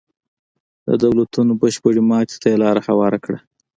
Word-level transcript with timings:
د 0.87 0.89
دولتونو 1.03 1.51
بشپړې 1.61 2.01
ماتې 2.09 2.37
ته 2.41 2.47
یې 2.51 2.57
لار 2.63 2.77
هواره 2.87 3.19
کړه. 3.25 3.39